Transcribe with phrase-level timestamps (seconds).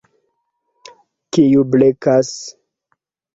[1.37, 2.33] Kiu blekas?